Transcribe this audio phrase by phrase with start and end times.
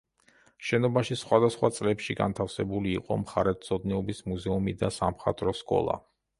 [0.69, 6.03] შენობაში სხვადასხვა წლებში განთავსებული იყო მხარეთმცოდნეობის მუზეუმი და სამხატვრო სკოლა.